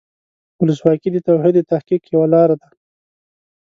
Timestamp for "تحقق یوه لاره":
1.69-2.55